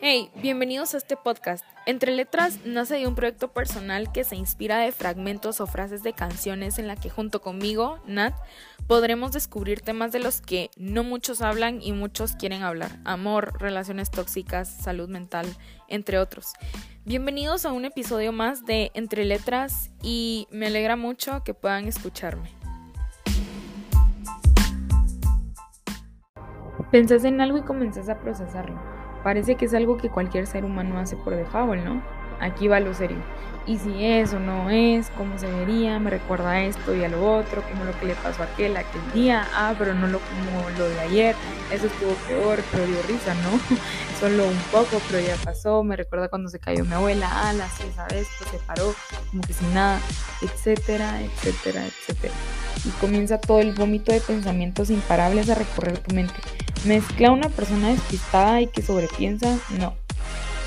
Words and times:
Hey, 0.00 0.30
bienvenidos 0.42 0.94
a 0.94 0.98
este 0.98 1.16
podcast. 1.16 1.64
Entre 1.86 2.12
Letras 2.12 2.58
nace 2.64 2.96
de 2.96 3.06
un 3.06 3.14
proyecto 3.14 3.52
personal 3.52 4.10
que 4.12 4.24
se 4.24 4.36
inspira 4.36 4.78
de 4.78 4.92
fragmentos 4.92 5.60
o 5.60 5.66
frases 5.66 6.02
de 6.02 6.12
canciones 6.12 6.78
en 6.78 6.86
la 6.86 6.96
que 6.96 7.10
junto 7.10 7.40
conmigo, 7.40 8.00
Nat, 8.06 8.34
podremos 8.86 9.32
descubrir 9.32 9.80
temas 9.80 10.10
de 10.10 10.18
los 10.18 10.40
que 10.40 10.70
no 10.76 11.04
muchos 11.04 11.42
hablan 11.42 11.80
y 11.82 11.92
muchos 11.92 12.32
quieren 12.32 12.62
hablar. 12.62 12.98
Amor, 13.04 13.60
relaciones 13.60 14.10
tóxicas, 14.10 14.68
salud 14.68 15.08
mental, 15.08 15.46
entre 15.88 16.18
otros. 16.18 16.54
Bienvenidos 17.04 17.64
a 17.64 17.72
un 17.72 17.84
episodio 17.84 18.32
más 18.32 18.64
de 18.66 18.90
Entre 18.94 19.24
Letras 19.24 19.90
y 20.02 20.48
me 20.50 20.66
alegra 20.66 20.96
mucho 20.96 21.42
que 21.44 21.54
puedan 21.54 21.86
escucharme. 21.86 22.50
Pensás 26.90 27.24
en 27.24 27.40
algo 27.40 27.58
y 27.58 27.62
comenzás 27.62 28.08
a 28.08 28.18
procesarlo 28.18 28.97
Parece 29.28 29.56
que 29.56 29.66
es 29.66 29.74
algo 29.74 29.98
que 29.98 30.08
cualquier 30.08 30.46
ser 30.46 30.64
humano 30.64 30.98
hace 30.98 31.14
por 31.14 31.36
default, 31.36 31.84
¿no? 31.84 32.00
Aquí 32.40 32.66
va 32.66 32.80
lo 32.80 32.94
serio. 32.94 33.18
Y 33.66 33.76
si 33.76 34.02
es 34.02 34.32
o 34.32 34.40
no 34.40 34.70
es, 34.70 35.10
cómo 35.18 35.38
se 35.38 35.46
vería, 35.52 35.98
me 35.98 36.08
recuerda 36.08 36.52
a 36.52 36.64
esto 36.64 36.94
y 36.94 37.04
a 37.04 37.10
lo 37.10 37.36
otro, 37.36 37.62
como 37.64 37.84
lo 37.84 37.92
que 38.00 38.06
le 38.06 38.14
pasó 38.14 38.42
a 38.42 38.46
aquel 38.46 38.74
aquel 38.78 39.02
día, 39.12 39.46
ah, 39.52 39.74
pero 39.78 39.92
no 39.92 40.06
lo 40.06 40.18
como 40.20 40.70
lo 40.78 40.88
de 40.88 41.00
ayer, 41.00 41.36
eso 41.70 41.88
estuvo 41.88 42.14
peor, 42.26 42.62
pero 42.72 42.86
dio 42.86 43.02
risa, 43.02 43.34
¿no? 43.34 43.60
Solo 44.18 44.48
un 44.48 44.62
poco, 44.72 44.98
pero 45.10 45.20
ya 45.20 45.36
pasó, 45.44 45.84
me 45.84 45.96
recuerda 45.96 46.30
cuando 46.30 46.48
se 46.48 46.58
cayó 46.58 46.86
mi 46.86 46.94
abuela, 46.94 47.28
ah, 47.30 47.52
la 47.52 47.68
sí, 47.68 47.82
esa 47.86 48.06
vez, 48.06 48.28
pues 48.38 48.50
se 48.50 48.58
paró, 48.66 48.94
como 49.30 49.42
que 49.42 49.52
sin 49.52 49.74
nada, 49.74 50.00
etcétera, 50.40 51.20
etcétera, 51.20 51.84
etcétera. 51.84 52.32
Y 52.82 52.88
comienza 52.98 53.38
todo 53.38 53.60
el 53.60 53.74
vómito 53.74 54.10
de 54.10 54.22
pensamientos 54.22 54.88
imparables 54.88 55.50
a 55.50 55.54
recorrer 55.54 55.98
tu 55.98 56.14
mente 56.14 56.40
Mezcla 56.84 57.32
una 57.32 57.48
persona 57.48 57.88
despistada 57.88 58.60
y 58.60 58.68
que 58.68 58.82
sobrepiensa, 58.82 59.58
no, 59.78 59.94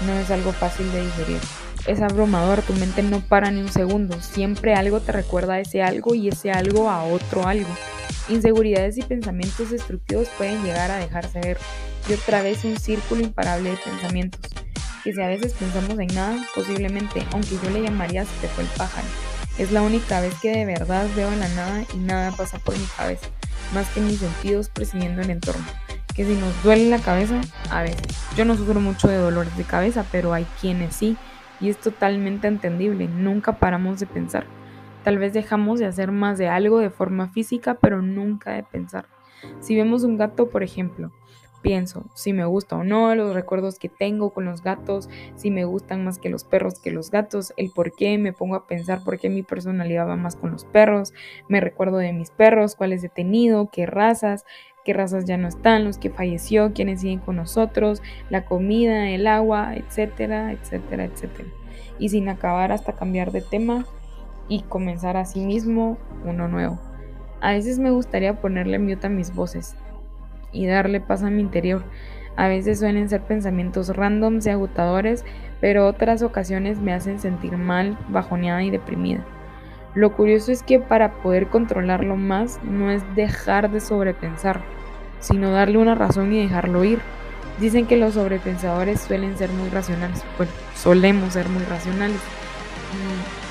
no 0.05 0.13
es 0.13 0.29
algo 0.29 0.51
fácil 0.51 0.91
de 0.91 1.05
digerir. 1.05 1.39
Es 1.87 2.01
abrumador, 2.01 2.61
tu 2.61 2.73
mente 2.73 3.01
no 3.01 3.21
para 3.21 3.49
ni 3.49 3.61
un 3.61 3.71
segundo, 3.71 4.21
siempre 4.21 4.75
algo 4.75 4.99
te 4.99 5.13
recuerda 5.13 5.53
a 5.53 5.59
ese 5.61 5.81
algo 5.81 6.13
y 6.13 6.27
ese 6.27 6.51
algo 6.51 6.89
a 6.89 7.03
otro 7.03 7.47
algo. 7.47 7.69
Inseguridades 8.29 8.97
y 8.97 9.03
pensamientos 9.03 9.71
destructivos 9.71 10.27
pueden 10.37 10.61
llegar 10.63 10.91
a 10.91 10.97
dejarse 10.97 11.39
ver 11.39 11.57
y 12.09 12.13
otra 12.13 12.41
vez 12.41 12.65
un 12.65 12.77
círculo 12.77 13.21
imparable 13.21 13.71
de 13.71 13.77
pensamientos, 13.77 14.51
que 15.03 15.13
si 15.13 15.21
a 15.21 15.27
veces 15.27 15.53
pensamos 15.53 15.97
en 15.97 16.13
nada, 16.13 16.45
posiblemente, 16.53 17.25
aunque 17.31 17.57
yo 17.63 17.69
le 17.71 17.83
llamaría 17.83 18.25
se 18.25 18.41
te 18.41 18.47
fue 18.49 18.65
el 18.65 18.69
pájaro. 18.71 19.07
Es 19.57 19.71
la 19.71 19.81
única 19.81 20.19
vez 20.19 20.33
que 20.41 20.51
de 20.51 20.65
verdad 20.65 21.07
veo 21.15 21.31
la 21.31 21.47
nada 21.49 21.85
y 21.93 21.97
nada 21.97 22.31
pasa 22.31 22.59
por 22.59 22.77
mi 22.77 22.85
cabeza, 22.97 23.27
más 23.73 23.87
que 23.89 24.01
mis 24.01 24.19
sentidos 24.19 24.69
presidiendo 24.69 25.21
el 25.21 25.29
entorno 25.29 25.65
que 26.15 26.25
si 26.25 26.35
nos 26.35 26.63
duele 26.63 26.89
la 26.89 26.99
cabeza, 26.99 27.41
a 27.69 27.81
veces. 27.81 28.17
Yo 28.35 28.45
no 28.45 28.55
sufro 28.55 28.79
mucho 28.79 29.07
de 29.07 29.17
dolores 29.17 29.55
de 29.57 29.63
cabeza, 29.63 30.05
pero 30.11 30.33
hay 30.33 30.45
quienes 30.59 30.95
sí, 30.95 31.17
y 31.59 31.69
es 31.69 31.77
totalmente 31.77 32.47
entendible, 32.47 33.07
nunca 33.07 33.57
paramos 33.59 33.99
de 33.99 34.07
pensar. 34.07 34.45
Tal 35.03 35.17
vez 35.17 35.33
dejamos 35.33 35.79
de 35.79 35.85
hacer 35.85 36.11
más 36.11 36.37
de 36.37 36.47
algo 36.47 36.79
de 36.79 36.89
forma 36.89 37.29
física, 37.29 37.75
pero 37.75 38.01
nunca 38.01 38.51
de 38.51 38.63
pensar. 38.63 39.05
Si 39.59 39.75
vemos 39.75 40.03
un 40.03 40.17
gato, 40.17 40.49
por 40.49 40.61
ejemplo, 40.61 41.11
pienso 41.61 42.05
si 42.13 42.33
me 42.33 42.45
gusta 42.45 42.75
o 42.75 42.83
no, 42.83 43.13
los 43.15 43.33
recuerdos 43.33 43.79
que 43.79 43.89
tengo 43.89 44.31
con 44.31 44.45
los 44.45 44.63
gatos, 44.63 45.09
si 45.35 45.51
me 45.51 45.65
gustan 45.65 46.03
más 46.03 46.19
que 46.19 46.29
los 46.29 46.43
perros 46.43 46.79
que 46.79 46.91
los 46.91 47.11
gatos, 47.11 47.53
el 47.57 47.71
por 47.71 47.93
qué, 47.93 48.17
me 48.17 48.33
pongo 48.33 48.55
a 48.55 48.67
pensar 48.67 49.03
por 49.03 49.19
qué 49.19 49.29
mi 49.29 49.43
personalidad 49.43 50.07
va 50.07 50.15
más 50.15 50.35
con 50.35 50.51
los 50.51 50.65
perros, 50.65 51.13
me 51.47 51.61
recuerdo 51.61 51.97
de 51.97 52.13
mis 52.13 52.31
perros, 52.31 52.75
cuáles 52.75 53.03
he 53.03 53.09
tenido, 53.09 53.69
qué 53.71 53.85
razas, 53.85 54.45
qué 54.83 54.93
razas 54.93 55.25
ya 55.25 55.37
no 55.37 55.47
están, 55.47 55.83
los 55.83 55.97
que 55.97 56.09
falleció, 56.09 56.73
quiénes 56.73 57.01
siguen 57.01 57.19
con 57.19 57.35
nosotros, 57.35 58.01
la 58.29 58.45
comida, 58.45 59.09
el 59.09 59.27
agua, 59.27 59.75
etcétera, 59.75 60.51
etcétera, 60.51 61.05
etcétera. 61.05 61.49
Y 61.99 62.09
sin 62.09 62.29
acabar 62.29 62.71
hasta 62.71 62.93
cambiar 62.93 63.31
de 63.31 63.41
tema 63.41 63.85
y 64.47 64.61
comenzar 64.63 65.17
a 65.17 65.25
sí 65.25 65.41
mismo 65.41 65.97
uno 66.25 66.47
nuevo. 66.47 66.79
A 67.41 67.51
veces 67.51 67.79
me 67.79 67.91
gustaría 67.91 68.39
ponerle 68.41 68.79
mute 68.79 69.07
a 69.07 69.09
mis 69.09 69.33
voces 69.33 69.75
y 70.51 70.65
darle 70.65 70.99
paz 70.99 71.23
a 71.23 71.29
mi 71.29 71.41
interior. 71.41 71.83
A 72.35 72.47
veces 72.47 72.79
suelen 72.79 73.09
ser 73.09 73.21
pensamientos 73.21 73.95
randoms 73.95 74.45
y 74.45 74.49
agotadores, 74.49 75.25
pero 75.59 75.87
otras 75.87 76.21
ocasiones 76.23 76.79
me 76.79 76.93
hacen 76.93 77.19
sentir 77.19 77.57
mal, 77.57 77.97
bajoneada 78.09 78.63
y 78.63 78.71
deprimida. 78.71 79.25
Lo 79.93 80.13
curioso 80.15 80.51
es 80.51 80.63
que 80.63 80.79
para 80.79 81.11
poder 81.21 81.47
controlarlo 81.47 82.15
más 82.15 82.61
no 82.63 82.91
es 82.91 83.03
dejar 83.15 83.69
de 83.71 83.81
sobrepensar, 83.81 84.61
sino 85.21 85.51
darle 85.51 85.77
una 85.77 85.95
razón 85.95 86.33
y 86.33 86.41
dejarlo 86.41 86.83
ir. 86.83 86.99
Dicen 87.59 87.85
que 87.85 87.95
los 87.95 88.15
sobrepensadores 88.15 89.01
suelen 89.01 89.37
ser 89.37 89.49
muy 89.51 89.69
racionales, 89.69 90.23
bueno, 90.37 90.51
solemos 90.75 91.33
ser 91.33 91.47
muy 91.47 91.63
racionales. 91.63 92.17
Y 92.17 93.41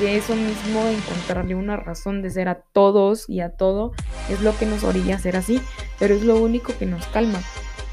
que 0.00 0.16
eso 0.16 0.34
mismo 0.34 0.86
encontrarle 0.86 1.54
una 1.54 1.76
razón 1.76 2.22
de 2.22 2.30
ser 2.30 2.48
a 2.48 2.62
todos 2.72 3.28
y 3.28 3.40
a 3.40 3.50
todo 3.50 3.92
es 4.30 4.40
lo 4.40 4.56
que 4.56 4.64
nos 4.64 4.82
orilla 4.82 5.16
a 5.16 5.18
ser 5.18 5.36
así, 5.36 5.60
pero 5.98 6.14
es 6.14 6.22
lo 6.22 6.36
único 6.36 6.72
que 6.78 6.86
nos 6.86 7.06
calma. 7.08 7.40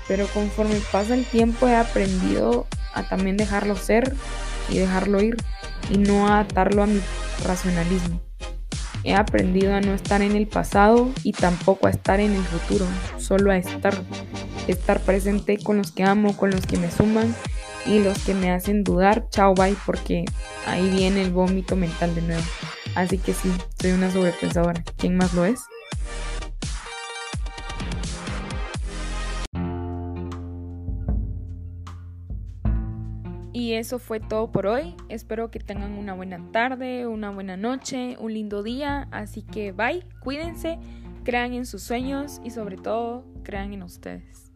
Pero 0.08 0.26
conforme 0.28 0.80
pasa 0.92 1.16
el 1.16 1.26
tiempo 1.26 1.68
he 1.68 1.76
aprendido 1.76 2.66
a 2.94 3.04
también 3.04 3.36
dejarlo 3.36 3.76
ser 3.76 4.16
y 4.70 4.78
dejarlo 4.78 5.22
ir 5.22 5.36
y 5.90 5.98
no 5.98 6.34
atarlo 6.34 6.84
a 6.84 6.88
mi 6.88 7.02
racionalismo. 7.46 8.27
He 9.08 9.16
aprendido 9.16 9.74
a 9.74 9.80
no 9.80 9.94
estar 9.94 10.22
en 10.22 10.36
el 10.36 10.48
pasado 10.48 11.10
y 11.24 11.32
tampoco 11.32 11.88
a 11.88 11.92
estar 11.92 12.20
en 12.20 12.34
el 12.34 12.44
futuro, 12.44 12.86
solo 13.18 13.52
a 13.52 13.58
estar, 13.58 13.94
estar 14.68 15.00
presente 15.00 15.58
con 15.58 15.78
los 15.78 15.94
que 15.94 16.04
amo, 16.04 16.36
con 16.36 16.52
los 16.52 16.66
que 16.66 16.76
me 16.76 16.92
suman 16.92 17.34
y 17.86 18.00
los 18.00 18.20
que 18.26 18.34
me 18.34 18.52
hacen 18.52 18.84
dudar, 18.84 19.30
chao 19.30 19.54
bye, 19.54 19.78
porque 19.86 20.26
ahí 20.66 20.90
viene 20.90 21.22
el 21.22 21.32
vómito 21.32 21.78
mental 21.78 22.16
de 22.16 22.22
nuevo. 22.22 22.44
Así 22.96 23.18
que 23.18 23.32
sí, 23.32 23.50
soy 23.80 23.92
una 23.92 24.12
sobrepensadora. 24.12 24.84
¿Quién 24.98 25.16
más 25.16 25.34
lo 25.34 25.46
es? 25.46 25.62
Y 33.58 33.74
eso 33.74 33.98
fue 33.98 34.20
todo 34.20 34.52
por 34.52 34.68
hoy. 34.68 34.94
Espero 35.10 35.50
que 35.50 35.58
tengan 35.58 35.94
una 35.94 36.14
buena 36.14 36.52
tarde, 36.52 37.08
una 37.08 37.32
buena 37.32 37.58
noche, 37.58 38.16
un 38.20 38.32
lindo 38.32 38.62
día. 38.62 39.08
Así 39.10 39.42
que 39.42 39.72
bye, 39.72 40.06
cuídense, 40.20 40.78
crean 41.24 41.56
en 41.56 41.66
sus 41.66 41.82
sueños 41.82 42.40
y 42.44 42.52
sobre 42.52 42.78
todo 42.78 43.26
crean 43.42 43.74
en 43.74 43.82
ustedes. 43.82 44.47